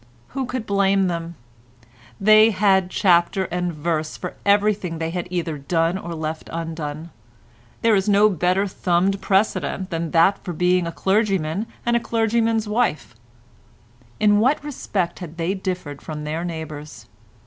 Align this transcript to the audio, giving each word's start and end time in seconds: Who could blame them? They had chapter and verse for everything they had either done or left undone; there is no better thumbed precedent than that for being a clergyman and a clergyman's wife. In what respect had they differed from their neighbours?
Who 0.29 0.47
could 0.47 0.65
blame 0.65 1.05
them? 1.09 1.35
They 2.19 2.49
had 2.49 2.89
chapter 2.89 3.43
and 3.51 3.71
verse 3.71 4.17
for 4.17 4.33
everything 4.47 4.97
they 4.97 5.11
had 5.11 5.27
either 5.29 5.59
done 5.59 5.95
or 5.95 6.15
left 6.15 6.49
undone; 6.51 7.11
there 7.83 7.93
is 7.93 8.09
no 8.09 8.27
better 8.27 8.65
thumbed 8.65 9.21
precedent 9.21 9.91
than 9.91 10.09
that 10.09 10.43
for 10.43 10.53
being 10.53 10.87
a 10.87 10.91
clergyman 10.91 11.67
and 11.85 11.95
a 11.95 11.99
clergyman's 11.99 12.67
wife. 12.67 13.13
In 14.19 14.39
what 14.39 14.63
respect 14.63 15.19
had 15.19 15.37
they 15.37 15.53
differed 15.53 16.01
from 16.01 16.23
their 16.23 16.43
neighbours? 16.43 17.05